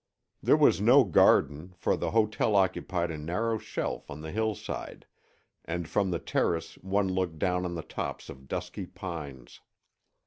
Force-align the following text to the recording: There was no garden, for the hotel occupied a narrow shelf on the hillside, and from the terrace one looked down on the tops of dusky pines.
There 0.41 0.57
was 0.57 0.81
no 0.81 1.03
garden, 1.03 1.75
for 1.77 1.95
the 1.95 2.09
hotel 2.09 2.55
occupied 2.55 3.11
a 3.11 3.19
narrow 3.19 3.59
shelf 3.59 4.09
on 4.09 4.21
the 4.21 4.31
hillside, 4.31 5.05
and 5.63 5.87
from 5.87 6.09
the 6.09 6.17
terrace 6.17 6.73
one 6.79 7.07
looked 7.09 7.37
down 7.37 7.65
on 7.65 7.75
the 7.75 7.83
tops 7.83 8.27
of 8.27 8.47
dusky 8.47 8.87
pines. 8.87 9.61